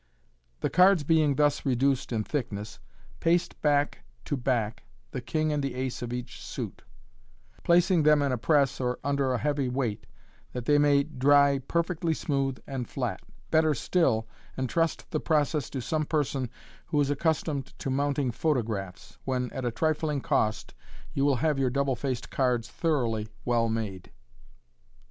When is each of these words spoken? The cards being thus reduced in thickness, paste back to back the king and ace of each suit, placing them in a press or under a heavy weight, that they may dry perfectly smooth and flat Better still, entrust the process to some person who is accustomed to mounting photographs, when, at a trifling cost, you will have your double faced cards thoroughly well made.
The 0.61 0.69
cards 0.71 1.03
being 1.03 1.35
thus 1.35 1.63
reduced 1.63 2.11
in 2.11 2.23
thickness, 2.23 2.79
paste 3.19 3.61
back 3.61 3.99
to 4.25 4.35
back 4.35 4.81
the 5.11 5.21
king 5.21 5.53
and 5.53 5.63
ace 5.63 6.01
of 6.01 6.11
each 6.11 6.43
suit, 6.43 6.81
placing 7.61 8.01
them 8.01 8.23
in 8.23 8.31
a 8.31 8.37
press 8.39 8.79
or 8.81 8.97
under 9.03 9.31
a 9.31 9.37
heavy 9.37 9.69
weight, 9.69 10.07
that 10.53 10.65
they 10.65 10.79
may 10.79 11.03
dry 11.03 11.59
perfectly 11.59 12.15
smooth 12.15 12.57
and 12.65 12.89
flat 12.89 13.19
Better 13.51 13.75
still, 13.75 14.27
entrust 14.57 15.05
the 15.11 15.19
process 15.19 15.69
to 15.69 15.81
some 15.83 16.07
person 16.07 16.49
who 16.87 16.99
is 16.99 17.11
accustomed 17.11 17.67
to 17.77 17.91
mounting 17.91 18.31
photographs, 18.31 19.19
when, 19.23 19.51
at 19.51 19.65
a 19.65 19.69
trifling 19.71 20.19
cost, 20.19 20.73
you 21.13 21.23
will 21.23 21.35
have 21.45 21.59
your 21.59 21.69
double 21.69 21.95
faced 21.95 22.31
cards 22.31 22.67
thoroughly 22.67 23.29
well 23.45 23.69
made. 23.69 24.09